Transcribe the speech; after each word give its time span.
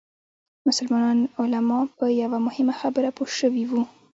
مسلمان 0.67 1.17
علما 1.41 1.79
په 1.97 2.05
یوه 2.21 2.37
مهمه 2.47 2.73
خبره 2.81 3.09
پوه 3.17 3.29
شوي 3.39 3.63
وو. 3.67 3.81